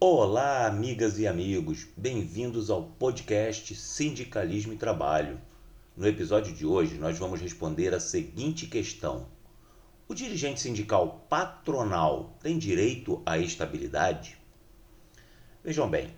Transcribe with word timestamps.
Olá, 0.00 0.68
amigas 0.68 1.18
e 1.18 1.26
amigos, 1.26 1.88
bem-vindos 1.96 2.70
ao 2.70 2.84
podcast 2.84 3.74
Sindicalismo 3.74 4.72
e 4.72 4.76
Trabalho. 4.76 5.40
No 5.96 6.06
episódio 6.06 6.54
de 6.54 6.64
hoje, 6.64 6.94
nós 6.94 7.18
vamos 7.18 7.40
responder 7.40 7.92
a 7.92 7.98
seguinte 7.98 8.68
questão: 8.68 9.26
O 10.06 10.14
dirigente 10.14 10.60
sindical 10.60 11.26
patronal 11.28 12.36
tem 12.40 12.56
direito 12.56 13.20
à 13.26 13.38
estabilidade? 13.38 14.38
Vejam 15.64 15.90
bem, 15.90 16.14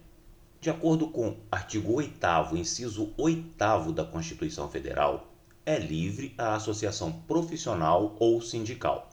de 0.61 0.69
acordo 0.69 1.09
com 1.09 1.31
o 1.31 1.37
artigo 1.51 1.95
8, 1.95 2.59
inciso 2.59 3.15
8 3.17 3.93
da 3.95 4.05
Constituição 4.05 4.69
Federal, 4.69 5.33
é 5.65 5.79
livre 5.79 6.35
a 6.37 6.55
associação 6.55 7.11
profissional 7.11 8.15
ou 8.21 8.43
sindical, 8.43 9.09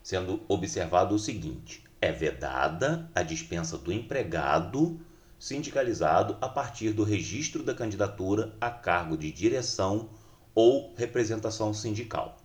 sendo 0.00 0.40
observado 0.46 1.12
o 1.16 1.18
seguinte 1.18 1.83
é 2.04 2.12
vedada 2.12 3.10
a 3.14 3.22
dispensa 3.22 3.78
do 3.78 3.90
empregado 3.90 5.00
sindicalizado 5.38 6.36
a 6.38 6.46
partir 6.46 6.92
do 6.92 7.02
registro 7.02 7.62
da 7.62 7.74
candidatura 7.74 8.54
a 8.60 8.70
cargo 8.70 9.16
de 9.16 9.32
direção 9.32 10.10
ou 10.54 10.92
representação 10.98 11.72
sindical. 11.72 12.36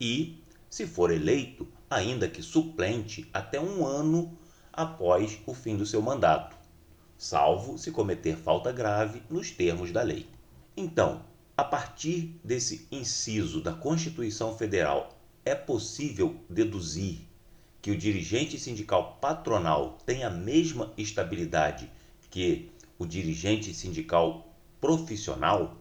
E, 0.00 0.42
se 0.70 0.86
for 0.86 1.10
eleito, 1.10 1.68
ainda 1.90 2.26
que 2.26 2.42
suplente, 2.42 3.28
até 3.34 3.60
um 3.60 3.84
ano 3.84 4.34
após 4.72 5.38
o 5.44 5.52
fim 5.52 5.76
do 5.76 5.84
seu 5.84 6.00
mandato, 6.00 6.56
salvo 7.18 7.76
se 7.76 7.90
cometer 7.90 8.34
falta 8.38 8.72
grave 8.72 9.22
nos 9.28 9.50
termos 9.50 9.92
da 9.92 10.00
lei. 10.00 10.26
Então, 10.74 11.22
a 11.54 11.62
partir 11.62 12.40
desse 12.42 12.88
inciso 12.90 13.60
da 13.60 13.74
Constituição 13.74 14.56
Federal, 14.56 15.18
é 15.44 15.54
possível 15.54 16.34
deduzir 16.48 17.30
que 17.82 17.90
o 17.90 17.98
dirigente 17.98 18.60
sindical 18.60 19.18
patronal 19.20 19.98
tem 20.06 20.22
a 20.22 20.30
mesma 20.30 20.92
estabilidade 20.96 21.90
que 22.30 22.70
o 22.96 23.04
dirigente 23.04 23.74
sindical 23.74 24.54
profissional? 24.80 25.76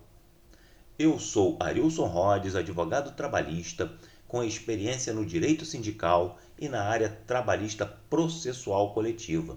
Eu 0.97 1.19
sou 1.19 1.57
Arilson 1.59 2.07
Rhodes, 2.07 2.55
advogado 2.55 3.15
trabalhista, 3.15 3.93
com 4.27 4.43
experiência 4.43 5.13
no 5.13 5.23
direito 5.23 5.63
sindical 5.63 6.39
e 6.57 6.67
na 6.67 6.81
área 6.81 7.07
trabalhista 7.27 7.85
processual 7.85 8.95
coletiva. 8.95 9.55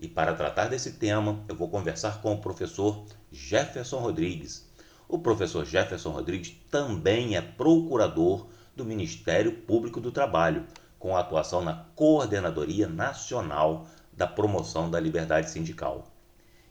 E 0.00 0.08
para 0.08 0.34
tratar 0.34 0.68
desse 0.68 0.92
tema, 0.92 1.44
eu 1.46 1.54
vou 1.54 1.68
conversar 1.68 2.22
com 2.22 2.32
o 2.32 2.40
professor 2.40 3.04
Jefferson 3.30 3.98
Rodrigues. 3.98 4.66
O 5.06 5.18
professor 5.18 5.66
Jefferson 5.66 6.10
Rodrigues 6.10 6.56
também 6.70 7.36
é 7.36 7.42
procurador 7.42 8.48
do 8.74 8.82
Ministério 8.82 9.52
Público 9.52 10.00
do 10.00 10.10
Trabalho 10.10 10.64
com 11.02 11.16
atuação 11.16 11.64
na 11.64 11.74
Coordenadoria 11.96 12.86
Nacional 12.86 13.88
da 14.12 14.24
Promoção 14.24 14.88
da 14.88 15.00
Liberdade 15.00 15.50
Sindical. 15.50 16.06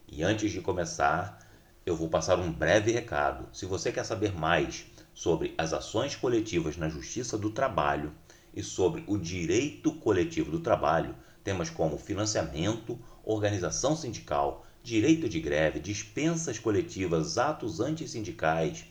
E 0.07 0.23
antes 0.23 0.53
de 0.53 0.61
começar, 0.61 1.37
eu 1.85 1.97
vou 1.97 2.07
passar 2.07 2.39
um 2.39 2.49
breve 2.49 2.93
recado. 2.93 3.49
Se 3.51 3.65
você 3.65 3.91
quer 3.91 4.05
saber 4.05 4.31
mais 4.33 4.85
sobre 5.13 5.53
as 5.57 5.73
ações 5.73 6.15
coletivas 6.15 6.77
na 6.77 6.87
Justiça 6.87 7.37
do 7.37 7.49
Trabalho 7.49 8.13
e 8.53 8.63
sobre 8.63 9.03
o 9.05 9.17
direito 9.17 9.91
coletivo 9.95 10.49
do 10.49 10.61
trabalho, 10.61 11.13
temas 11.43 11.69
como 11.69 11.97
financiamento, 11.97 12.97
organização 13.25 13.97
sindical, 13.97 14.65
direito 14.81 15.27
de 15.27 15.41
greve, 15.41 15.77
dispensas 15.77 16.57
coletivas, 16.57 17.37
atos 17.37 17.81
antissindicais, 17.81 18.85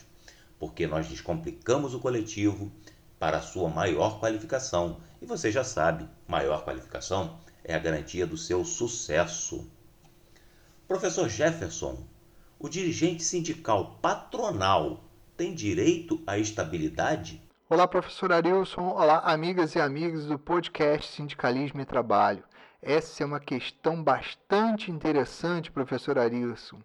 porque 0.58 0.88
nós 0.88 1.06
descomplicamos 1.06 1.94
o 1.94 2.00
coletivo 2.00 2.72
para 3.16 3.36
a 3.36 3.42
sua 3.42 3.68
maior 3.68 4.18
qualificação. 4.18 4.98
E 5.20 5.24
você 5.24 5.52
já 5.52 5.62
sabe, 5.62 6.08
maior 6.26 6.64
qualificação 6.64 7.38
é 7.62 7.76
a 7.76 7.78
garantia 7.78 8.26
do 8.26 8.36
seu 8.36 8.64
sucesso. 8.64 9.70
Professor 10.92 11.26
Jefferson, 11.26 12.06
o 12.58 12.68
dirigente 12.68 13.24
sindical 13.24 13.96
patronal 14.02 15.02
tem 15.38 15.54
direito 15.54 16.22
à 16.26 16.36
estabilidade? 16.36 17.42
Olá, 17.66 17.88
professor 17.88 18.30
Arilson. 18.30 18.90
Olá, 18.90 19.20
amigas 19.20 19.74
e 19.74 19.80
amigos 19.80 20.26
do 20.26 20.38
podcast 20.38 21.10
Sindicalismo 21.10 21.80
e 21.80 21.86
Trabalho. 21.86 22.44
Essa 22.82 23.22
é 23.22 23.26
uma 23.26 23.40
questão 23.40 24.04
bastante 24.04 24.90
interessante, 24.90 25.72
professor 25.72 26.18
Arilson. 26.18 26.78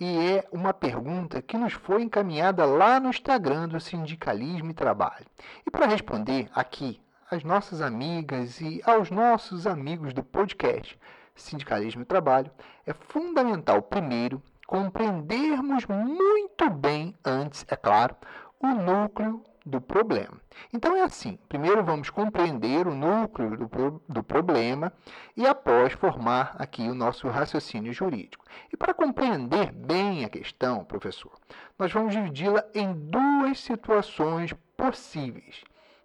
E 0.00 0.06
é 0.06 0.48
uma 0.50 0.72
pergunta 0.72 1.42
que 1.42 1.58
nos 1.58 1.74
foi 1.74 2.04
encaminhada 2.04 2.64
lá 2.64 2.98
no 2.98 3.10
Instagram 3.10 3.68
do 3.68 3.78
Sindicalismo 3.78 4.70
e 4.70 4.74
Trabalho. 4.74 5.26
E 5.66 5.70
para 5.70 5.84
responder 5.84 6.48
aqui 6.54 6.98
às 7.30 7.44
nossas 7.44 7.82
amigas 7.82 8.62
e 8.62 8.80
aos 8.86 9.10
nossos 9.10 9.66
amigos 9.66 10.14
do 10.14 10.24
podcast, 10.24 10.98
sindicalismo 11.34 12.02
e 12.02 12.06
trabalho, 12.06 12.50
é 12.86 12.92
fundamental, 12.92 13.82
primeiro, 13.82 14.42
compreendermos 14.66 15.86
muito 15.86 16.70
bem, 16.70 17.14
antes, 17.24 17.64
é 17.68 17.76
claro, 17.76 18.16
o 18.60 18.68
núcleo 18.68 19.44
do 19.64 19.80
problema. 19.80 20.40
Então 20.72 20.96
é 20.96 21.02
assim: 21.02 21.38
primeiro 21.48 21.84
vamos 21.84 22.10
compreender 22.10 22.86
o 22.86 22.94
núcleo 22.94 23.56
do, 23.56 24.02
do 24.08 24.22
problema 24.22 24.92
e 25.36 25.46
após 25.46 25.92
formar 25.92 26.56
aqui 26.58 26.82
o 26.88 26.94
nosso 26.94 27.28
raciocínio 27.28 27.92
jurídico. 27.92 28.44
E 28.72 28.76
para 28.76 28.94
compreender 28.94 29.72
bem 29.72 30.24
a 30.24 30.28
questão, 30.28 30.84
professor, 30.84 31.32
nós 31.78 31.92
vamos 31.92 32.12
dividi-la 32.12 32.64
em 32.74 32.92
duas 32.92 33.60
situações 33.60 34.52
possíveis. 34.76 35.62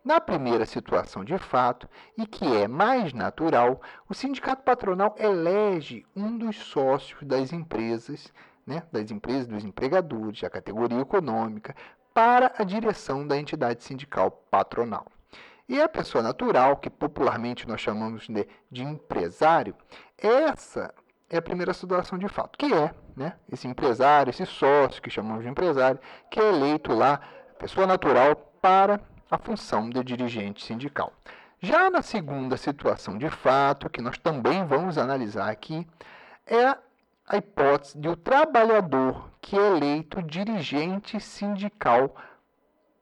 Na 0.08 0.22
primeira 0.22 0.66
situação 0.66 1.26
de 1.26 1.38
fato, 1.38 1.86
e 2.18 2.26
que 2.26 2.46
é 2.46 2.66
mais 2.66 3.12
natural, 3.12 3.82
o 4.08 4.14
sindicato 4.14 4.64
patronal 4.64 5.14
elege 5.20 6.06
um 6.16 6.38
dos 6.38 6.56
sócios 6.56 7.22
das 7.24 7.52
empresas, 7.52 8.32
né, 8.66 8.84
das 8.90 9.12
empresas 9.12 9.46
dos 9.48 9.66
empregadores, 9.66 10.40
da 10.40 10.50
categoria 10.50 11.02
econômica, 11.02 11.76
para 12.14 12.54
a 12.58 12.64
direção 12.64 13.28
da 13.28 13.38
entidade 13.38 13.84
sindical 13.84 14.32
patronal. 14.50 15.08
E 15.68 15.82
a 15.82 15.90
pessoa 15.90 16.24
natural, 16.24 16.78
que 16.78 16.90
popularmente 16.90 17.68
nós 17.68 17.82
chamamos 17.82 18.28
de, 18.30 18.48
de 18.72 18.84
empresário, 18.84 19.76
essa 20.18 20.94
é 21.30 21.36
a 21.36 21.42
primeira 21.42 21.74
situação 21.74 22.18
de 22.18 22.30
fato, 22.30 22.58
que 22.58 22.74
é 22.74 22.96
né, 23.14 23.34
esse 23.52 23.68
empresário, 23.68 24.30
esse 24.30 24.46
sócio 24.46 25.02
que 25.02 25.10
chamamos 25.10 25.44
de 25.44 25.50
empresário, 25.50 26.00
que 26.32 26.40
é 26.40 26.48
eleito 26.48 26.94
lá, 26.94 27.20
pessoa 27.60 27.86
natural, 27.86 28.38
para 28.62 29.02
a 29.30 29.38
função 29.38 29.90
de 29.90 30.04
dirigente 30.04 30.64
sindical. 30.64 31.14
Já 31.60 31.90
na 31.90 32.02
segunda 32.02 32.56
situação 32.56 33.18
de 33.18 33.30
fato, 33.30 33.90
que 33.90 34.02
nós 34.02 34.18
também 34.18 34.66
vamos 34.66 34.98
analisar 34.98 35.50
aqui, 35.50 35.88
é 36.46 36.78
a 37.28 37.38
hipótese 37.38 37.98
de 37.98 38.08
o 38.08 38.16
trabalhador 38.16 39.30
que 39.42 39.58
é 39.58 39.76
eleito 39.76 40.22
dirigente 40.22 41.20
sindical 41.20 42.16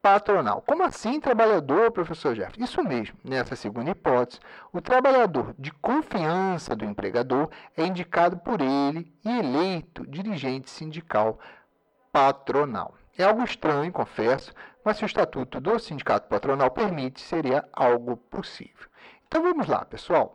patronal. 0.02 0.62
Como 0.62 0.84
assim 0.84 1.20
trabalhador, 1.20 1.92
professor 1.92 2.36
Jeff? 2.36 2.62
Isso 2.62 2.84
mesmo, 2.84 3.18
nessa 3.24 3.56
segunda 3.56 3.90
hipótese, 3.92 4.40
o 4.72 4.80
trabalhador 4.80 5.54
de 5.58 5.72
confiança 5.72 6.76
do 6.76 6.86
empregador 6.86 7.50
é 7.76 7.84
indicado 7.86 8.38
por 8.38 8.62
ele 8.62 9.12
e 9.26 9.40
eleito 9.40 10.06
dirigente 10.08 10.70
sindical 10.70 11.40
patronal. 12.12 12.94
É 13.18 13.24
algo 13.24 13.44
estranho, 13.44 13.92
confesso, 13.94 14.54
mas 14.84 14.98
se 14.98 15.04
o 15.04 15.06
estatuto 15.06 15.62
do 15.62 15.80
sindicato 15.80 16.28
patronal 16.28 16.70
permite, 16.70 17.22
seria 17.22 17.64
algo 17.72 18.18
possível. 18.18 18.90
Então 19.26 19.42
vamos 19.42 19.68
lá, 19.68 19.86
pessoal. 19.86 20.34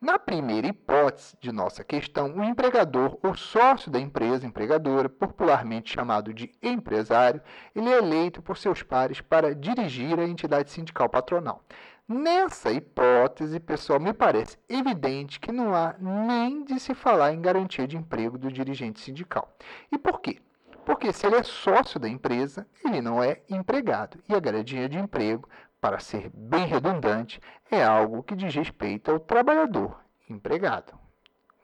Na 0.00 0.18
primeira 0.18 0.66
hipótese 0.66 1.36
de 1.38 1.52
nossa 1.52 1.84
questão, 1.84 2.32
o 2.34 2.44
empregador 2.44 3.18
ou 3.22 3.34
sócio 3.34 3.90
da 3.90 4.00
empresa 4.00 4.46
empregadora, 4.46 5.08
popularmente 5.08 5.92
chamado 5.92 6.32
de 6.32 6.50
empresário, 6.62 7.42
ele 7.74 7.90
é 7.90 7.98
eleito 7.98 8.40
por 8.40 8.56
seus 8.56 8.82
pares 8.82 9.20
para 9.20 9.54
dirigir 9.54 10.18
a 10.18 10.26
entidade 10.26 10.70
sindical 10.70 11.08
patronal. 11.08 11.62
Nessa 12.08 12.70
hipótese, 12.70 13.60
pessoal, 13.60 14.00
me 14.00 14.12
parece 14.12 14.58
evidente 14.68 15.40
que 15.40 15.52
não 15.52 15.74
há 15.74 15.94
nem 15.98 16.64
de 16.64 16.78
se 16.80 16.94
falar 16.94 17.32
em 17.32 17.40
garantia 17.40 17.86
de 17.86 17.96
emprego 17.96 18.36
do 18.36 18.52
dirigente 18.52 19.00
sindical. 19.00 19.54
E 19.90 19.96
por 19.96 20.20
quê? 20.20 20.38
Porque 20.84 21.12
se 21.12 21.26
ele 21.26 21.36
é 21.36 21.42
sócio 21.42 21.98
da 21.98 22.08
empresa, 22.08 22.66
ele 22.84 23.00
não 23.00 23.22
é 23.22 23.40
empregado. 23.48 24.18
E 24.28 24.34
a 24.34 24.40
garantia 24.40 24.88
de 24.88 24.98
emprego, 24.98 25.48
para 25.80 25.98
ser 25.98 26.30
bem 26.32 26.66
redundante, 26.66 27.40
é 27.70 27.82
algo 27.82 28.22
que 28.22 28.36
diz 28.36 28.54
respeito 28.54 29.10
ao 29.10 29.18
trabalhador 29.18 29.98
empregado. 30.28 30.92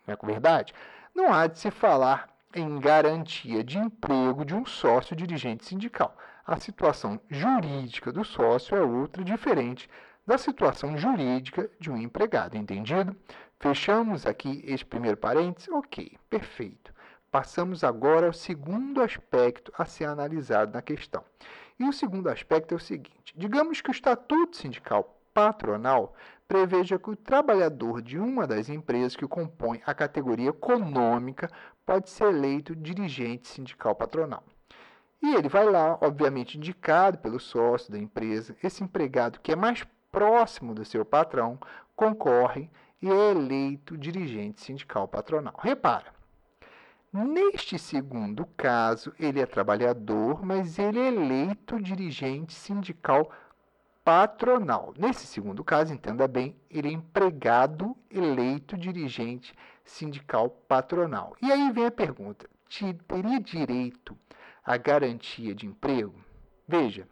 Não 0.07 0.15
é 0.15 0.27
verdade? 0.27 0.75
Não 1.15 1.33
há 1.33 1.47
de 1.47 1.59
se 1.59 1.71
falar 1.71 2.29
em 2.55 2.81
garantia 2.81 3.63
de 3.63 3.79
emprego 3.79 4.45
de 4.45 4.55
um 4.55 4.65
sócio 4.65 5.15
dirigente 5.15 5.65
sindical. 5.65 6.17
a 6.47 6.59
situação 6.59 7.21
jurídica 7.31 8.11
do 8.11 8.25
sócio 8.25 8.77
é 8.77 8.81
outra 8.81 9.23
diferente 9.23 9.89
da 10.27 10.37
situação 10.37 10.99
jurídica 10.99 11.71
de 11.79 11.91
um 11.91 11.97
empregado, 11.97 12.57
entendido? 12.57 13.15
Fechamos 13.61 14.27
aqui 14.27 14.65
esse 14.67 14.85
primeiro 14.85 15.17
parênteses? 15.17 15.69
Ok, 15.69 16.19
perfeito. 16.29 16.93
Passamos 17.31 17.85
agora 17.85 18.27
ao 18.27 18.33
segundo 18.33 19.01
aspecto 19.01 19.73
a 19.79 19.85
ser 19.85 20.07
analisado 20.07 20.73
na 20.73 20.83
questão. 20.83 21.25
E 21.79 21.85
o 21.85 21.93
segundo 21.93 22.29
aspecto 22.29 22.75
é 22.75 22.77
o 22.77 22.81
seguinte: 22.81 23.33
digamos 23.37 23.81
que 23.81 23.89
o 23.89 23.93
estatuto 23.93 24.57
sindical 24.57 25.17
patronal 25.33 26.13
preveja 26.49 26.99
que 26.99 27.09
o 27.09 27.15
trabalhador 27.15 28.03
de 28.03 28.19
uma 28.19 28.49
das 28.49 28.69
empresas 28.69 29.15
que 29.15 29.29
compõe 29.29 29.81
a 29.87 29.95
categoria 29.95 30.51
econômica 30.51 31.49
pode 31.87 32.11
ser 32.11 32.25
eleito 32.25 32.75
dirigente 32.75 33.47
sindical 33.47 33.95
patronal. 33.95 34.43
E 35.23 35.35
ele 35.37 35.49
vai 35.49 35.71
lá, 35.71 35.97
obviamente 36.01 36.59
indicado 36.59 37.19
pelo 37.19 37.39
sócio 37.39 37.93
da 37.93 37.99
empresa, 37.99 38.57
esse 38.61 38.83
empregado 38.83 39.39
que 39.39 39.53
é 39.53 39.57
mais 39.57 39.87
próximo 40.11 40.75
do 40.75 40.85
seu 40.85 41.05
patrão 41.05 41.61
concorre 41.95 42.69
e 43.01 43.09
é 43.09 43.31
eleito 43.31 43.97
dirigente 43.97 44.61
sindical 44.61 45.07
patronal. 45.07 45.55
Repara, 45.59 46.20
neste 47.13 47.79
segundo 47.79 48.47
caso, 48.57 49.13
ele 49.19 49.41
é 49.41 49.47
trabalhador, 49.47 50.45
mas 50.45 50.79
ele 50.79 50.99
é 50.99 51.09
eleito 51.09 51.81
dirigente 51.81 52.55
sindical 52.55 53.31
patronal. 54.05 54.95
Nesse 54.97 55.27
segundo 55.27 55.63
caso, 55.63 55.93
entenda 55.93 56.27
bem, 56.27 56.57
ele 56.71 56.89
é 56.89 56.93
empregado 56.93 57.97
eleito 58.11 58.77
dirigente 58.77 59.55
sindical 59.85 60.51
patronal. 60.51 61.37
E 61.43 61.51
aí 61.51 61.71
vem 61.73 61.87
a 61.87 61.91
pergunta: 61.91 62.49
teria 63.07 63.41
direito 63.41 64.17
à 64.65 64.77
garantia 64.77 65.55
de 65.55 65.67
emprego? 65.67 66.15
Veja, 66.67 67.07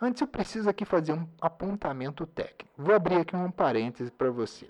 antes 0.00 0.20
eu 0.22 0.26
preciso 0.26 0.68
aqui 0.68 0.84
fazer 0.84 1.12
um 1.12 1.28
apontamento 1.40 2.26
técnico. 2.26 2.70
Vou 2.76 2.94
abrir 2.94 3.16
aqui 3.16 3.36
um 3.36 3.50
parêntese 3.50 4.10
para 4.10 4.30
você. 4.30 4.68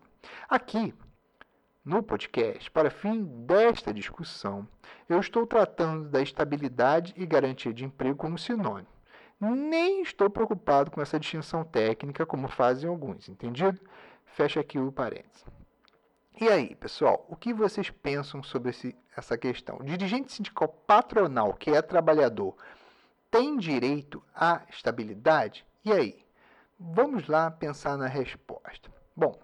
Aqui, 0.48 0.92
no 1.86 2.02
podcast, 2.02 2.68
para 2.72 2.90
fim 2.90 3.22
desta 3.46 3.94
discussão, 3.94 4.66
eu 5.08 5.20
estou 5.20 5.46
tratando 5.46 6.08
da 6.08 6.20
estabilidade 6.20 7.14
e 7.16 7.24
garantia 7.24 7.72
de 7.72 7.84
emprego 7.84 8.16
como 8.16 8.36
sinônimo. 8.36 8.88
Nem 9.40 10.02
estou 10.02 10.28
preocupado 10.28 10.90
com 10.90 11.00
essa 11.00 11.20
distinção 11.20 11.62
técnica, 11.62 12.26
como 12.26 12.48
fazem 12.48 12.90
alguns, 12.90 13.28
entendido? 13.28 13.80
Fecha 14.24 14.58
aqui 14.58 14.80
o 14.80 14.90
parênteses. 14.90 15.44
E 16.40 16.48
aí, 16.48 16.74
pessoal, 16.74 17.24
o 17.28 17.36
que 17.36 17.54
vocês 17.54 17.88
pensam 17.88 18.42
sobre 18.42 18.70
esse, 18.70 18.96
essa 19.16 19.38
questão? 19.38 19.76
O 19.76 19.84
dirigente 19.84 20.32
sindical 20.32 20.66
patronal, 20.66 21.54
que 21.54 21.70
é 21.70 21.80
trabalhador, 21.80 22.56
tem 23.30 23.56
direito 23.56 24.20
à 24.34 24.62
estabilidade? 24.68 25.64
E 25.84 25.92
aí? 25.92 26.26
Vamos 26.80 27.28
lá 27.28 27.48
pensar 27.48 27.96
na 27.96 28.08
resposta. 28.08 28.90
Bom, 29.14 29.40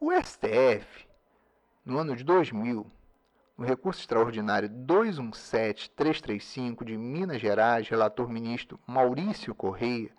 o 0.00 0.10
STF, 0.12 1.08
no 1.90 1.98
ano 1.98 2.14
de 2.14 2.22
2000, 2.22 2.86
no 3.58 3.66
recurso 3.66 4.00
extraordinário 4.00 4.68
217335 4.68 6.84
de 6.84 6.96
Minas 6.96 7.40
Gerais, 7.40 7.88
relator 7.88 8.28
ministro 8.28 8.78
Maurício 8.86 9.52
Correia, 9.52 10.12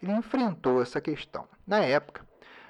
ele 0.00 0.12
enfrentou 0.12 0.80
essa 0.80 1.00
questão. 1.00 1.48
Na 1.66 1.80
época, 1.80 2.24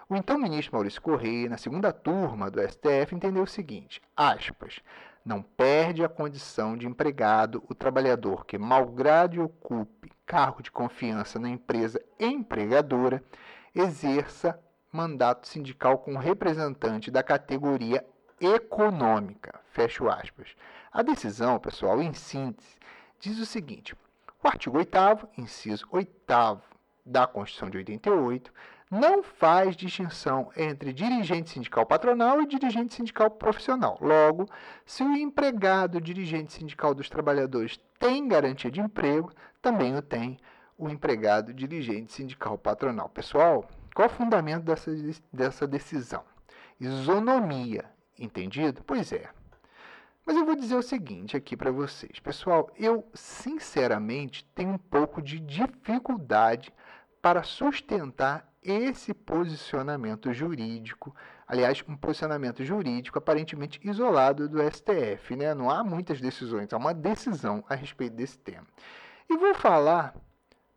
o 0.09 0.17
então 0.17 0.39
ministro 0.39 0.75
Maurício 0.75 1.03
Correia, 1.03 1.51
na 1.51 1.59
segunda 1.59 1.93
turma 1.93 2.51
do 2.51 2.67
STF, 2.67 3.15
entendeu 3.15 3.43
o 3.43 3.47
seguinte: 3.47 4.01
aspas, 4.17 4.81
não 5.23 5.43
perde 5.43 6.03
a 6.03 6.09
condição 6.09 6.79
de 6.79 6.87
empregado 6.87 7.63
o 7.69 7.75
trabalhador 7.75 8.47
que, 8.47 8.57
malgrado 8.57 9.45
ocupe 9.45 10.11
cargo 10.25 10.63
de 10.63 10.71
confiança 10.71 11.39
na 11.39 11.51
empresa 11.51 12.03
empregadora, 12.19 13.23
exerça 13.75 14.59
mandato 14.91 15.47
sindical 15.47 15.99
com 15.99 16.17
representante 16.17 17.11
da 17.11 17.23
categoria 17.23 18.03
econômica. 18.41 19.61
Fecho 19.71 20.09
aspas. 20.09 20.49
A 20.93 21.03
decisão, 21.03 21.59
pessoal, 21.59 22.01
em 22.01 22.13
síntese, 22.13 22.77
diz 23.21 23.39
o 23.39 23.47
seguinte: 23.47 23.95
o 24.43 24.49
artigo 24.49 24.79
8, 24.79 25.29
inciso 25.39 25.87
8 25.91 26.11
da 27.05 27.27
Constituição 27.27 27.71
de 27.71 27.79
88, 27.79 28.53
não 28.91 29.23
faz 29.23 29.75
distinção 29.77 30.51
entre 30.57 30.93
dirigente 30.93 31.51
sindical 31.51 31.85
patronal 31.85 32.41
e 32.41 32.47
dirigente 32.47 32.95
sindical 32.95 33.31
profissional. 33.31 33.99
Logo, 34.01 34.49
se 34.85 35.03
o 35.03 35.17
empregado 35.17 36.01
dirigente 36.01 36.53
sindical 36.53 36.95
dos 36.95 37.11
trabalhadores 37.11 37.81
tem 37.99 38.29
garantia 38.29 38.71
de 38.71 38.81
emprego, 38.81 39.33
também 39.61 39.97
o 39.97 40.03
tem 40.03 40.39
o 40.79 40.89
empregado 40.89 41.53
dirigente 41.53 42.13
sindical 42.13 42.57
patronal. 42.57 43.09
Pessoal, 43.09 43.69
qual 43.95 44.09
o 44.09 44.13
fundamento 44.13 44.63
dessa, 44.63 44.91
dessa 45.33 45.67
decisão? 45.67 46.23
Isonomia. 46.79 47.96
Entendido? 48.19 48.83
Pois 48.85 49.13
é. 49.13 49.29
Mas 50.25 50.37
eu 50.37 50.45
vou 50.45 50.57
dizer 50.57 50.75
o 50.75 50.83
seguinte 50.83 51.37
aqui 51.37 51.57
para 51.57 51.71
vocês. 51.71 52.19
Pessoal, 52.19 52.69
eu 52.77 53.09
sinceramente 53.15 54.45
tenho 54.55 54.71
um 54.71 54.79
pouco 54.79 55.23
de 55.23 55.39
dificuldade 55.39 56.73
para 57.23 57.45
sustentar 57.45 58.53
esse 58.63 59.15
posicionamento 59.15 60.33
jurídico. 60.33 61.15
Aliás, 61.47 61.85
um 61.87 61.97
posicionamento 61.97 62.65
jurídico 62.65 63.19
aparentemente 63.19 63.81
isolado 63.85 64.49
do 64.49 64.59
STF. 64.61 65.37
Né? 65.37 65.55
Não 65.55 65.71
há 65.71 65.85
muitas 65.85 66.21
decisões, 66.21 66.73
há 66.73 66.77
uma 66.77 66.93
decisão 66.93 67.65
a 67.69 67.77
respeito 67.77 68.17
desse 68.17 68.37
tema. 68.39 68.67
E 69.31 69.37
vou 69.37 69.55
falar 69.55 70.17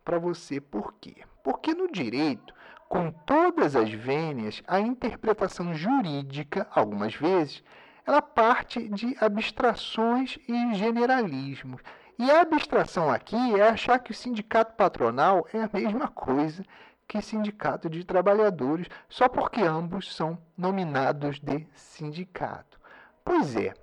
para 0.06 0.19
você 0.19 0.62
por 0.62 0.94
quê. 0.94 1.24
Porque 1.44 1.74
no 1.74 1.91
direito 1.91 2.53
com 2.89 3.12
todas 3.12 3.75
as 3.75 3.91
vênias, 3.91 4.63
a 4.68 4.80
interpretação 4.80 5.75
jurídica, 5.75 6.68
algumas 6.74 7.13
vezes, 7.13 7.63
ela 8.06 8.19
parte 8.19 8.89
de 8.89 9.15
abstrações 9.21 10.39
e 10.47 10.74
generalismos. 10.74 11.81
E 12.18 12.30
a 12.31 12.41
abstração 12.41 13.12
aqui 13.12 13.38
é 13.57 13.69
achar 13.69 14.00
que 14.00 14.12
o 14.12 14.15
sindicato 14.15 14.74
patronal 14.74 15.47
é 15.53 15.62
a 15.62 15.69
mesma 15.71 16.07
coisa 16.07 16.65
que 17.07 17.21
sindicato 17.21 17.89
de 17.89 18.03
trabalhadores, 18.03 18.88
só 19.07 19.30
porque 19.30 19.62
ambos 19.62 20.15
são 20.15 20.38
nominados 20.58 21.39
de 21.39 21.65
sindicato. 21.74 22.79
Pois 23.24 23.55
é, 23.55 23.74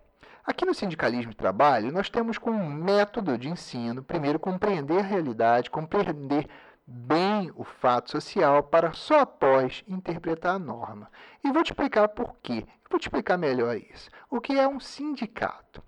aqui 0.44 0.64
no 0.64 0.75
sindicalismo 0.75 1.32
e 1.32 1.34
trabalho, 1.34 1.92
nós 1.92 2.10
temos 2.10 2.38
como 2.38 2.68
método 2.68 3.38
de 3.38 3.48
ensino, 3.48 4.02
primeiro, 4.02 4.38
compreender 4.38 4.98
a 4.98 5.02
realidade, 5.02 5.70
compreender 5.70 6.48
bem 6.86 7.50
o 7.56 7.64
fato 7.64 8.12
social 8.12 8.62
para 8.62 8.92
só 8.92 9.20
após 9.20 9.82
interpretar 9.88 10.54
a 10.54 10.58
norma. 10.58 11.10
E 11.42 11.50
vou 11.50 11.62
te 11.62 11.72
explicar 11.72 12.08
por 12.08 12.36
quê. 12.42 12.66
Vou 12.88 13.00
te 13.00 13.04
explicar 13.04 13.36
melhor 13.36 13.76
isso. 13.76 14.08
O 14.30 14.40
que 14.40 14.58
é 14.58 14.68
um 14.68 14.78
sindicato? 14.78 15.82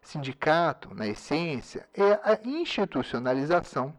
Sindicato, 0.00 0.94
na 0.94 1.06
essência, 1.06 1.88
é 1.92 2.12
a 2.22 2.38
institucionalização 2.44 3.94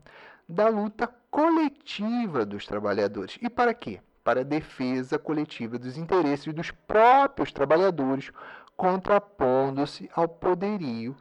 da 0.47 0.69
luta 0.69 1.07
coletiva 1.29 2.45
dos 2.45 2.65
trabalhadores. 2.65 3.38
E 3.41 3.50
para 3.50 3.74
quê? 3.74 4.00
Para 4.24 4.41
a 4.41 4.43
defesa 4.43 5.19
coletiva 5.19 5.77
dos 5.77 5.97
interesses 5.97 6.53
dos 6.53 6.71
próprios 6.71 7.51
trabalhadores, 7.51 8.31
contrapondo-se 8.77 10.09
ao 10.15 10.27
poderio 10.27 11.15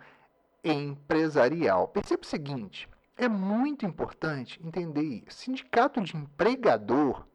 empresarial. 0.62 1.88
Perceba 1.88 2.22
o 2.22 2.26
seguinte: 2.26 2.88
é 3.16 3.28
muito 3.28 3.87
importante 3.87 4.61
entender 4.64 5.02
isso. 5.02 5.38
Sindicato 5.38 6.00
de 6.00 6.16
empregador 6.16 7.26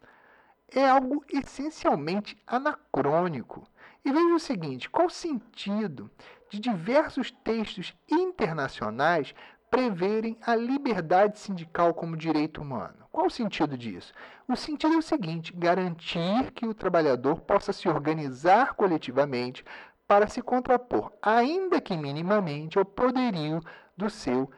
é 0.67 0.87
algo 0.87 1.23
essencialmente 1.31 2.37
anacrônico. 2.45 3.67
E 4.03 4.11
veja 4.11 4.35
o 4.35 4.39
seguinte: 4.39 4.89
qual 4.89 5.07
o 5.07 5.11
sentido 5.11 6.09
de 6.49 6.59
diversos 6.59 7.31
textos 7.31 7.95
internacionais 8.09 9.33
preverem 9.69 10.37
a 10.41 10.55
liberdade 10.55 11.39
sindical 11.39 11.93
como 11.93 12.17
direito 12.17 12.61
humano? 12.61 13.05
Qual 13.11 13.27
o 13.27 13.31
sentido 13.31 13.77
disso? 13.77 14.13
O 14.47 14.55
sentido 14.55 14.95
é 14.95 14.97
o 14.97 15.01
seguinte: 15.01 15.53
garantir 15.53 16.51
que 16.51 16.65
o 16.65 16.73
trabalhador 16.73 17.41
possa 17.41 17.73
se 17.73 17.87
organizar 17.87 18.73
coletivamente 18.75 19.63
para 20.07 20.27
se 20.27 20.41
contrapor, 20.41 21.11
ainda 21.21 21.79
que 21.79 21.95
minimamente, 21.95 22.79
ao 22.79 22.85
poderio 22.85 23.61
do 23.95 24.09
seu 24.09 24.49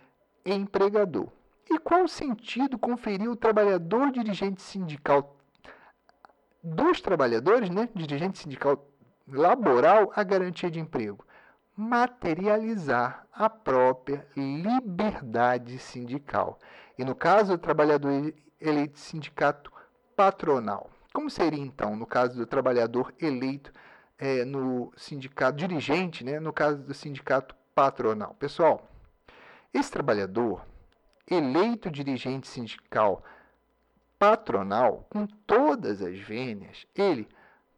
empregador. 0.46 1.28
E 1.70 1.80
qual 1.80 2.04
o 2.04 2.08
sentido 2.08 2.78
conferir 2.78 3.30
o 3.30 3.36
trabalhador 3.36 4.12
dirigente 4.12 4.62
sindical 4.62 5.38
dos 6.64 7.02
trabalhadores, 7.02 7.70
né, 7.70 7.90
dirigente 7.96 8.40
sindical 8.40 8.88
laboral, 9.28 10.12
a 10.16 10.24
garantia 10.24 10.70
de 10.70 10.80
emprego? 10.80 11.26
Materializar 11.76 13.26
a 13.32 13.50
própria 13.50 14.28
liberdade 14.36 15.78
sindical. 15.80 16.60
E 16.98 17.06
no 17.06 17.16
caso 17.16 17.54
do 17.54 17.58
trabalhador 17.58 18.34
eleito 18.60 19.00
sindicato 19.00 19.72
patronal. 20.16 20.90
Como 21.14 21.30
seria 21.30 21.60
então 21.60 21.96
no 21.96 22.06
caso 22.06 22.38
do 22.38 22.46
trabalhador 22.46 23.14
eleito 23.20 23.72
é, 24.18 24.46
no 24.46 24.92
sindicato 24.96 25.58
dirigente, 25.58 26.24
né, 26.24 26.40
no 26.40 26.54
caso 26.54 26.78
do 26.84 26.94
sindicato 26.94 27.56
patronal? 27.74 28.36
Pessoal, 28.38 28.91
esse 29.74 29.92
trabalhador, 29.92 30.66
eleito 31.30 31.90
dirigente 31.90 32.48
sindical 32.48 33.24
patronal, 34.20 35.08
com 35.10 35.26
todas 35.26 36.02
as 36.02 36.18
vênias, 36.20 36.86
ele, 36.96 37.28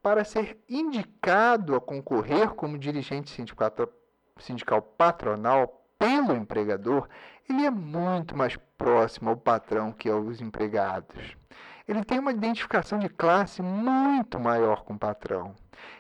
para 0.02 0.26
ser 0.26 0.58
indicado 0.68 1.76
a 1.76 1.82
concorrer 1.82 2.50
como 2.50 2.78
dirigente 2.78 3.30
sindical 3.30 4.82
patronal 4.82 5.88
pelo 5.98 6.36
empregador, 6.36 7.08
ele 7.50 7.66
é 7.66 7.72
muito 7.72 8.36
mais 8.36 8.58
próximo 8.78 9.30
ao 9.30 9.38
patrão 9.38 9.94
que 9.94 10.10
aos 10.10 10.42
empregados 10.42 11.38
ele 11.88 12.04
tem 12.04 12.20
uma 12.20 12.32
identificação 12.32 12.98
de 12.98 13.10
classe 13.10 13.62
muito 13.62 14.40
maior 14.40 14.84
com 14.84 14.94
o 14.94 15.00
patrão. 15.00 15.54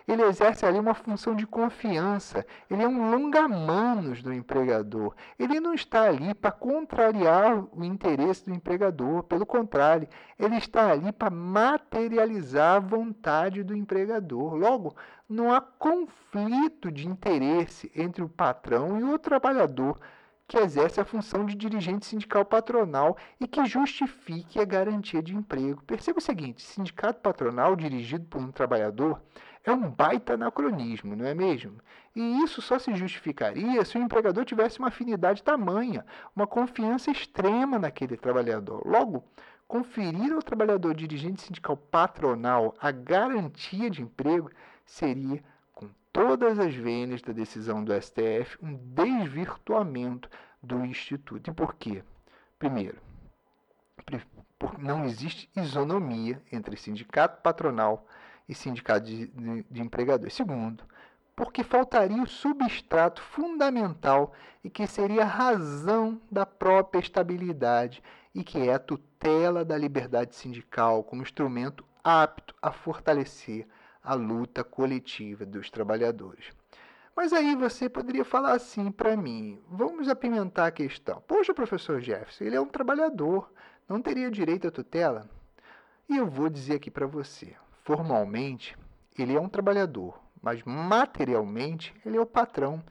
Ele 0.08 0.22
exerce 0.24 0.66
ali 0.66 0.80
uma 0.80 0.94
função 0.94 1.36
de 1.36 1.46
confiança. 1.46 2.46
Ele 2.70 2.84
é 2.84 2.88
um 2.88 3.12
longa-manos 3.12 4.22
do 4.22 4.34
empregador. 4.34 5.13
Ele 5.38 5.60
não 5.60 5.74
está 5.74 6.04
ali 6.04 6.34
para 6.34 6.52
contrariar 6.52 7.66
o 7.72 7.84
interesse 7.84 8.46
do 8.46 8.54
empregador. 8.54 9.24
Pelo 9.24 9.46
contrário, 9.46 10.08
ele 10.40 10.56
está 10.58 10.92
ali 10.92 11.12
para 11.12 11.30
materializar 11.30 12.75
a 12.78 12.80
vontade 12.80 13.63
do 13.63 13.75
empregador. 13.75 14.56
Logo, 14.56 14.96
não 15.28 15.52
há 15.52 15.60
conflito 15.60 16.92
de 16.92 17.08
interesse 17.08 17.92
entre 17.96 18.24
o 18.24 18.30
patrão 18.30 19.00
e 19.00 19.04
o 19.04 19.20
trabalhador 19.20 20.00
que 20.48 20.58
exerce 20.58 21.00
a 21.00 21.06
função 21.06 21.46
de 21.46 21.56
dirigente 21.56 22.06
sindical 22.06 22.46
patronal 22.46 23.18
e 23.40 23.48
que 23.48 23.66
justifique 23.66 24.60
a 24.60 24.66
garantia 24.66 25.22
de 25.22 25.36
emprego. 25.36 25.84
Perceba 25.84 26.20
o 26.20 26.22
seguinte: 26.22 26.62
sindicato 26.62 27.22
patronal 27.22 27.76
dirigido 27.76 28.26
por 28.26 28.42
um 28.42 28.52
trabalhador 28.52 29.22
é 29.64 29.72
um 29.72 29.90
baita 29.90 30.34
anacronismo, 30.34 31.16
não 31.16 31.26
é 31.26 31.34
mesmo? 31.34 31.78
E 32.16 32.44
isso 32.44 32.62
só 32.62 32.78
se 32.78 32.94
justificaria 32.96 33.84
se 33.86 33.98
o 33.98 34.02
empregador 34.02 34.44
tivesse 34.44 34.80
uma 34.80 34.90
afinidade 34.90 35.42
tamanha, 35.42 36.06
uma 36.36 36.46
confiança 36.46 37.10
extrema 37.10 37.80
naquele 37.80 38.18
trabalhador. 38.18 38.86
Logo, 38.86 39.24
conferir 39.68 40.34
ao 40.34 40.42
trabalhador 40.42 40.94
dirigente 40.94 41.42
sindical 41.42 41.78
patronal 41.78 42.76
a 42.80 42.92
garantia 42.92 43.90
de 43.90 44.02
emprego 44.02 44.52
seria 44.86 45.42
todas 46.13 46.60
as 46.60 46.74
vênias 46.75 47.22
da 47.22 47.34
decisão 47.34 47.84
do 47.84 47.91
STF 48.00 48.58
um 48.62 48.75
desvirtuamento 48.75 50.29
do 50.62 50.86
Instituto. 50.86 51.50
E 51.50 51.53
por 51.53 51.74
quê? 51.74 52.03
Primeiro, 52.60 53.01
porque 53.96 54.22
não 54.77 55.03
existe 55.03 55.50
isonomia 55.55 56.41
entre 56.51 56.77
sindicato 56.77 57.41
patronal 57.41 58.08
e 58.48 58.53
sindicato 58.53 59.08
de, 59.08 59.27
de, 59.27 59.65
de 59.70 59.82
empregadores. 59.82 60.34
Segundo, 60.34 60.84
porque 61.36 61.63
faltaria 61.63 62.22
o 62.22 62.27
substrato 62.27 63.22
fundamental 63.22 64.34
e 64.63 64.70
que 64.70 64.86
seria 64.86 65.24
a 65.24 65.27
razão 65.27 66.22
da 66.32 66.46
própria 66.46 67.00
estabilidade 67.00 68.03
e 68.36 68.43
que 68.43 68.70
é 68.70 68.74
a 68.74 68.79
tutela 68.79 69.65
da 69.65 69.77
liberdade 69.77 70.36
sindical 70.36 71.03
como 71.03 71.24
instrumento 71.24 71.84
apto 72.03 72.55
a 72.62 72.72
fortalecer 72.72 73.67
a 74.04 74.14
luta 74.14 74.64
coletiva 74.64 75.46
dos 75.46 75.70
trabalhadores. 75.70 76.52
Mas 77.16 77.32
aí 77.32 77.56
você 77.56 77.88
poderia 77.88 78.26
falar 78.26 78.54
assim 78.54 78.92
para 78.92 79.16
mim: 79.16 79.62
vamos 79.70 80.10
apimentar 80.10 80.68
a 80.68 80.72
questão. 80.72 81.22
Poxa, 81.28 81.54
professor 81.54 82.02
Jefferson, 82.02 82.44
ele 82.44 82.56
é 82.56 82.62
um 82.62 82.68
trabalhador, 82.68 83.52
não 83.88 84.02
teria 84.02 84.30
direito 84.30 84.68
à 84.68 84.72
tutela? 84.72 85.30
E 86.10 86.18
eu 86.18 86.28
vou 86.28 86.50
dizer 86.50 86.76
aqui 86.76 86.92
para 86.92 87.08
você: 87.08 87.56
formalmente, 87.84 88.76
ele 89.18 89.36
é 89.36 89.40
um 89.40 89.48
trabalhador, 89.48 90.20
mas 90.42 90.64
materialmente, 90.64 91.94
ele 92.06 92.18
é 92.18 92.22
o 92.22 92.26
patrão, 92.26 92.84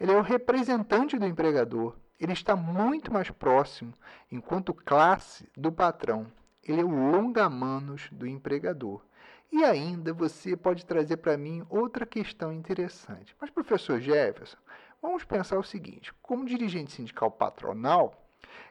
ele 0.00 0.10
é 0.10 0.16
o 0.16 0.22
representante 0.22 1.18
do 1.18 1.26
empregador, 1.26 1.94
ele 2.18 2.32
está 2.32 2.56
muito 2.56 3.12
mais 3.12 3.30
próximo, 3.30 3.92
enquanto 4.32 4.72
classe, 4.72 5.48
do 5.56 5.70
patrão. 5.70 6.26
Ele 6.62 6.80
é 6.80 6.84
o 6.84 6.88
longa-manos 6.88 8.08
do 8.10 8.26
empregador. 8.26 9.05
E 9.50 9.64
ainda 9.64 10.12
você 10.12 10.56
pode 10.56 10.84
trazer 10.84 11.18
para 11.18 11.36
mim 11.36 11.64
outra 11.68 12.04
questão 12.04 12.52
interessante. 12.52 13.34
Mas, 13.40 13.50
professor 13.50 14.00
Jefferson, 14.00 14.56
vamos 15.00 15.24
pensar 15.24 15.58
o 15.58 15.64
seguinte: 15.64 16.12
como 16.22 16.44
dirigente 16.44 16.92
sindical 16.92 17.30
patronal, 17.30 18.26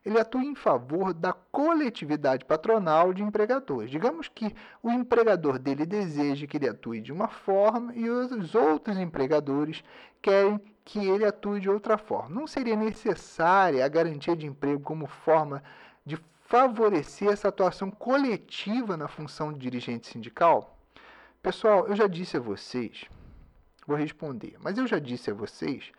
ele 0.06 0.20
atua 0.20 0.44
em 0.44 0.54
favor 0.54 1.14
da 1.14 1.34
coletividade 1.34 2.46
patronal 2.46 3.14
de 3.14 3.24
empregadores. 3.24 3.90
Digamos 3.90 4.28
que 4.28 4.56
o 4.84 4.92
empregador 4.92 5.58
dele 5.58 5.86
deseja 5.86 6.46
que 6.46 6.58
ele 6.58 6.70
atue 6.70 7.02
de 7.02 7.12
uma 7.12 7.28
forma 7.28 7.94
e 7.96 8.08
os 8.10 8.54
outros 8.54 8.98
empregadores 8.98 9.84
querem 10.22 10.60
que 10.84 11.00
ele 11.00 11.26
atue 11.26 11.60
de 11.60 11.70
outra 11.70 11.98
forma. 11.98 12.40
Não 12.40 12.46
seria 12.46 12.76
necessária 12.76 13.84
a 13.84 13.88
garantia 13.88 14.36
de 14.36 14.46
emprego 14.46 14.82
como 14.82 15.08
forma 15.08 15.64
de 16.06 16.18
favorecer 16.46 17.30
essa 17.30 17.50
atuação 17.50 17.90
coletiva 17.90 18.96
na 18.96 19.08
função 19.08 19.52
de 19.52 19.60
dirigente 19.60 20.08
sindical? 20.08 20.78
Pessoal, 21.42 21.88
eu 21.88 21.96
já 21.96 22.08
disse 22.08 22.38
a 22.38 22.40
vocês, 22.40 23.06
vou 23.86 23.98
responder, 23.98 24.56
mas 24.60 24.78
eu 24.78 24.88
já 24.88 25.00
disse 25.00 25.32
a 25.32 25.34
vocês 25.34 25.92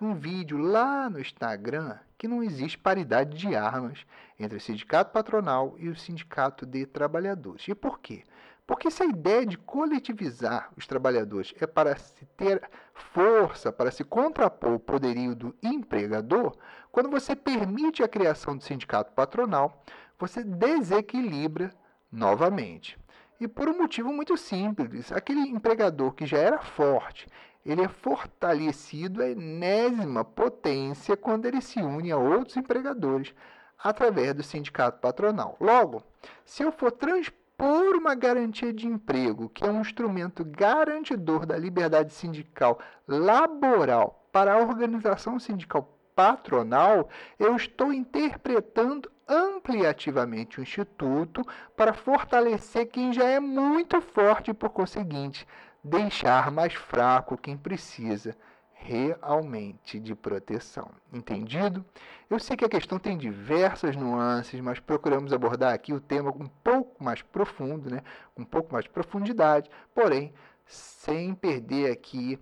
num 0.00 0.14
vídeo 0.14 0.58
lá 0.58 1.08
no 1.08 1.20
Instagram 1.20 1.98
que 2.18 2.28
não 2.28 2.42
existe 2.42 2.78
paridade 2.78 3.36
de 3.36 3.54
armas 3.54 4.04
entre 4.38 4.58
o 4.58 4.60
sindicato 4.60 5.12
patronal 5.12 5.74
e 5.78 5.88
o 5.88 5.96
sindicato 5.96 6.66
de 6.66 6.84
trabalhadores. 6.86 7.66
E 7.68 7.74
por 7.74 7.98
quê? 8.00 8.24
Porque 8.66 8.90
se 8.90 9.02
a 9.02 9.06
ideia 9.06 9.44
de 9.44 9.58
coletivizar 9.58 10.70
os 10.76 10.86
trabalhadores 10.86 11.54
é 11.60 11.66
para 11.66 11.96
se 11.96 12.24
ter 12.36 12.62
força, 12.94 13.32
para 13.76 13.90
se 13.90 14.04
contrapor 14.04 14.72
o 14.72 14.78
poderio 14.78 15.34
do 15.34 15.54
empregador, 15.62 16.56
quando 16.90 17.10
você 17.10 17.34
permite 17.34 18.02
a 18.02 18.08
criação 18.08 18.56
do 18.56 18.62
sindicato 18.62 19.12
patronal, 19.12 19.82
você 20.18 20.42
desequilibra 20.42 21.70
novamente. 22.10 22.98
E 23.40 23.48
por 23.48 23.68
um 23.68 23.76
motivo 23.76 24.12
muito 24.12 24.36
simples, 24.36 25.10
aquele 25.12 25.40
empregador 25.40 26.12
que 26.12 26.24
já 26.24 26.38
era 26.38 26.60
forte, 26.60 27.26
ele 27.64 27.82
é 27.82 27.88
fortalecido 27.88 29.22
à 29.22 29.28
enésima 29.28 30.24
potência 30.24 31.16
quando 31.16 31.46
ele 31.46 31.60
se 31.60 31.80
une 31.80 32.12
a 32.12 32.16
outros 32.16 32.56
empregadores 32.56 33.34
através 33.78 34.34
do 34.34 34.42
sindicato 34.42 35.00
patronal. 35.00 35.56
Logo, 35.60 36.02
se 36.44 36.62
eu 36.62 36.70
for 36.70 36.92
transpor 36.92 37.43
por 37.56 37.96
uma 37.96 38.14
garantia 38.14 38.72
de 38.72 38.86
emprego, 38.86 39.48
que 39.48 39.64
é 39.64 39.70
um 39.70 39.80
instrumento 39.80 40.44
garantidor 40.44 41.46
da 41.46 41.56
liberdade 41.56 42.12
sindical 42.12 42.78
laboral 43.06 44.28
para 44.32 44.54
a 44.54 44.58
organização 44.58 45.38
sindical 45.38 45.96
patronal, 46.14 47.08
eu 47.38 47.56
estou 47.56 47.92
interpretando 47.92 49.10
ampliativamente 49.28 50.58
o 50.58 50.62
Instituto 50.62 51.42
para 51.76 51.92
fortalecer 51.92 52.86
quem 52.86 53.12
já 53.12 53.24
é 53.24 53.40
muito 53.40 54.00
forte 54.00 54.50
e, 54.50 54.54
por 54.54 54.70
conseguinte, 54.70 55.46
deixar 55.82 56.50
mais 56.50 56.74
fraco 56.74 57.36
quem 57.36 57.56
precisa 57.56 58.36
realmente 58.84 59.98
de 59.98 60.14
proteção. 60.14 60.90
Entendido? 61.10 61.82
Eu 62.28 62.38
sei 62.38 62.54
que 62.54 62.64
a 62.64 62.68
questão 62.68 62.98
tem 62.98 63.16
diversas 63.16 63.96
nuances, 63.96 64.60
mas 64.60 64.78
procuramos 64.78 65.32
abordar 65.32 65.72
aqui 65.72 65.94
o 65.94 66.00
tema 66.00 66.30
um 66.30 66.46
pouco 66.62 67.02
mais 67.02 67.22
profundo, 67.22 67.90
né? 67.90 68.02
com 68.34 68.42
um 68.42 68.44
pouco 68.44 68.72
mais 68.72 68.84
de 68.84 68.90
profundidade, 68.90 69.70
porém, 69.94 70.34
sem 70.66 71.34
perder 71.34 71.90
aqui 71.90 72.38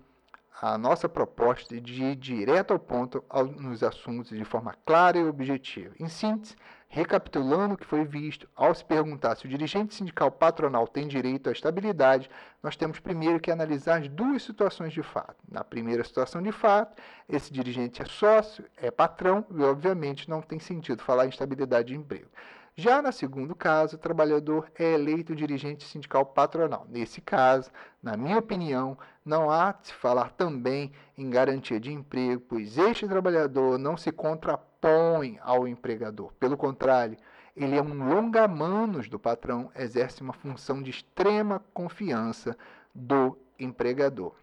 a 0.61 0.77
nossa 0.77 1.07
proposta 1.07 1.79
de 1.79 2.03
ir 2.03 2.15
direto 2.15 2.71
ao 2.71 2.79
ponto 2.79 3.23
nos 3.57 3.81
assuntos 3.81 4.37
de 4.37 4.45
forma 4.45 4.75
clara 4.85 5.17
e 5.17 5.23
objetiva. 5.23 5.95
Em 5.99 6.09
síntese, 6.09 6.55
Recapitulando 6.95 7.73
o 7.73 7.77
que 7.77 7.87
foi 7.87 8.05
visto, 8.05 8.47
ao 8.55 8.71
se 8.71 8.85
perguntar 8.85 9.35
se 9.35 9.47
o 9.47 9.49
dirigente 9.49 9.95
sindical 9.95 10.29
patronal 10.29 10.87
tem 10.87 11.07
direito 11.07 11.49
à 11.49 11.51
estabilidade, 11.51 12.29
nós 12.61 12.75
temos 12.75 12.99
primeiro 12.99 13.39
que 13.39 13.49
analisar 13.49 13.99
as 13.99 14.07
duas 14.07 14.43
situações 14.43 14.93
de 14.93 15.01
fato. 15.01 15.35
Na 15.51 15.63
primeira 15.63 16.03
situação 16.03 16.39
de 16.39 16.51
fato, 16.51 17.01
esse 17.27 17.51
dirigente 17.51 18.03
é 18.03 18.05
sócio, 18.05 18.63
é 18.77 18.91
patrão 18.91 19.43
e, 19.49 19.63
obviamente, 19.63 20.29
não 20.29 20.39
tem 20.39 20.59
sentido 20.59 21.01
falar 21.01 21.25
em 21.25 21.29
estabilidade 21.29 21.87
de 21.87 21.95
emprego. 21.95 22.29
Já 22.75 23.01
no 23.01 23.11
segundo 23.11 23.55
caso, 23.55 23.95
o 23.95 23.99
trabalhador 23.99 24.71
é 24.77 24.93
eleito 24.93 25.35
dirigente 25.35 25.83
sindical 25.85 26.23
patronal. 26.23 26.85
Nesse 26.87 27.21
caso, 27.21 27.71
na 28.03 28.15
minha 28.15 28.37
opinião, 28.37 28.95
não 29.25 29.49
há 29.49 29.71
de 29.71 29.87
se 29.87 29.93
falar 29.95 30.29
também 30.33 30.91
em 31.17 31.27
garantia 31.27 31.79
de 31.79 31.91
emprego, 31.91 32.43
pois 32.47 32.77
este 32.77 33.07
trabalhador 33.07 33.79
não 33.79 33.97
se 33.97 34.11
contrapõe 34.11 34.72
impõe 34.83 35.39
ao 35.41 35.67
empregador. 35.67 36.33
Pelo 36.33 36.57
contrário, 36.57 37.17
ele 37.55 37.77
é 37.77 37.81
um 37.81 38.09
longa-manos 38.09 39.07
do 39.07 39.17
patrão, 39.17 39.71
exerce 39.75 40.21
uma 40.21 40.33
função 40.33 40.81
de 40.81 40.89
extrema 40.89 41.63
confiança 41.73 42.57
do 42.93 43.37
empregador. 43.57 44.35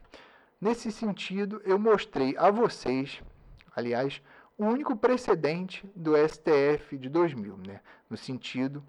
Nesse 0.61 0.91
sentido, 0.91 1.61
eu 1.65 1.79
mostrei 1.79 2.37
a 2.39 2.51
vocês, 2.51 3.23
aliás, 3.75 4.23
o 4.57 4.65
único 4.65 4.97
precedente 4.97 5.87
do 5.95 6.13
STF 6.17 6.97
de 6.99 7.09
2000, 7.09 7.57
né? 7.67 7.81
no 8.09 8.17
sentido 8.17 8.83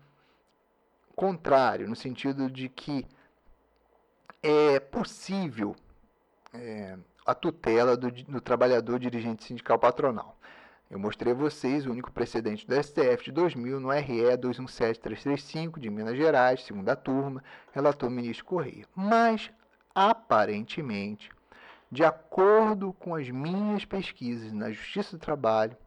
contrário, 1.16 1.88
no 1.88 1.96
sentido 1.96 2.50
de 2.50 2.70
que 2.70 3.06
é 4.44 4.80
possível 4.80 5.76
é, 6.54 6.98
a 7.26 7.34
tutela 7.34 7.96
do, 7.96 8.12
do 8.12 8.42
trabalhador 8.42 9.00
dirigente 9.00 9.44
sindical 9.44 9.78
patronal. 9.78 10.38
Eu 10.92 11.00
mostrei 11.00 11.32
a 11.32 11.36
vocês 11.36 11.86
o 11.86 11.92
único 11.92 12.12
precedente 12.12 12.68
do 12.68 12.76
STF 12.76 13.24
de 13.24 13.32
2000 13.32 13.80
no 13.80 13.92
RE 13.92 14.36
217335 14.36 15.80
de 15.80 15.90
Minas 15.90 16.18
Gerais, 16.18 16.66
segunda 16.66 16.98
turma, 16.98 17.42
relator 17.72 18.10
ministro 18.10 18.44
Correia. 18.44 18.86
Mas, 18.94 19.50
aparentemente, 19.96 21.32
de 21.90 22.04
acordo 22.04 22.92
com 22.92 23.16
as 23.16 23.30
minhas 23.30 23.86
pesquisas 23.86 24.52
na 24.52 24.70
Justiça 24.70 25.16
do 25.16 25.22
Trabalho, 25.22 25.78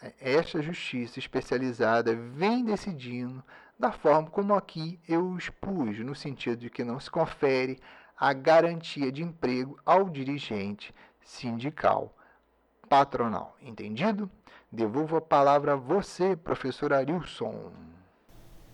é, 0.00 0.14
esta 0.18 0.62
justiça 0.62 1.18
especializada 1.18 2.16
vem 2.16 2.64
decidindo 2.64 3.44
da 3.78 3.92
forma 3.92 4.30
como 4.30 4.54
aqui 4.54 4.98
eu 5.06 5.36
expus, 5.36 5.98
no 5.98 6.14
sentido 6.14 6.56
de 6.56 6.70
que 6.70 6.82
não 6.82 6.98
se 6.98 7.10
confere 7.10 7.78
a 8.16 8.32
garantia 8.32 9.12
de 9.12 9.22
emprego 9.22 9.78
ao 9.84 10.08
dirigente 10.08 10.94
sindical 11.20 12.16
patronal. 12.92 13.56
Entendido? 13.62 14.30
Devolvo 14.70 15.16
a 15.16 15.20
palavra 15.22 15.72
a 15.72 15.76
você, 15.76 16.36
professor 16.36 16.92
Arilson. 16.92 17.72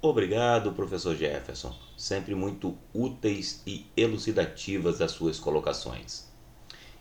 Obrigado, 0.03 0.73
professor 0.73 1.15
Jefferson. 1.15 1.73
Sempre 1.97 2.35
muito 2.35 2.77
úteis 2.93 3.63
e 3.65 3.87
elucidativas 3.97 5.01
as 5.01 5.13
suas 5.13 5.39
colocações. 5.39 6.27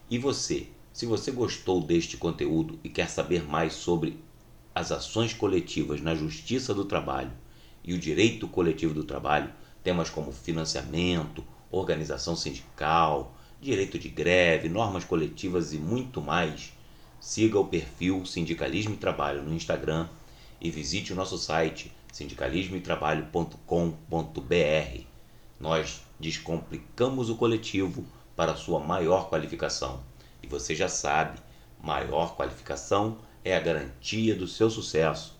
E 0.07 0.19
você, 0.19 0.67
se 0.93 1.07
você 1.07 1.31
gostou 1.31 1.81
deste 1.81 2.17
conteúdo 2.17 2.79
e 2.83 2.89
quer 2.89 3.09
saber 3.09 3.43
mais 3.43 3.73
sobre 3.73 4.23
as 4.75 4.91
ações 4.91 5.33
coletivas 5.33 5.99
na 5.99 6.13
Justiça 6.13 6.71
do 6.71 6.85
Trabalho 6.85 7.31
e 7.83 7.95
o 7.95 7.99
direito 7.99 8.47
coletivo 8.47 8.93
do 8.93 9.03
trabalho, 9.03 9.51
temas 9.83 10.11
como 10.11 10.31
financiamento, 10.31 11.43
organização 11.71 12.35
sindical, 12.35 13.35
direito 13.59 13.97
de 13.97 14.07
greve, 14.07 14.69
normas 14.69 15.03
coletivas 15.03 15.73
e 15.73 15.79
muito 15.79 16.21
mais, 16.21 16.76
siga 17.19 17.59
o 17.59 17.65
perfil 17.65 18.25
Sindicalismo 18.25 18.93
e 18.93 18.97
Trabalho 18.97 19.43
no 19.43 19.53
Instagram 19.53 20.07
e 20.59 20.71
visite 20.71 21.13
o 21.13 21.15
nosso 21.15 21.37
site 21.37 21.91
sindicalismoetrabalho.com.br. 22.11 25.01
Nós 25.59 26.01
descomplicamos 26.19 27.29
o 27.29 27.35
coletivo 27.35 28.05
para 28.35 28.55
sua 28.55 28.79
maior 28.79 29.29
qualificação. 29.29 30.01
E 30.41 30.47
você 30.47 30.75
já 30.75 30.87
sabe, 30.87 31.39
maior 31.81 32.35
qualificação 32.35 33.17
é 33.43 33.55
a 33.55 33.59
garantia 33.59 34.35
do 34.35 34.47
seu 34.47 34.69
sucesso. 34.69 35.35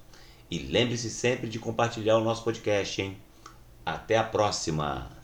E 0.50 0.60
lembre-se 0.60 1.10
sempre 1.10 1.48
de 1.48 1.60
compartilhar 1.60 2.17
o 2.17 2.24
nosso 2.24 2.43
podcast, 2.43 3.01
hein? 3.01 3.17
Até 3.86 4.17
a 4.17 4.24
próxima! 4.24 5.16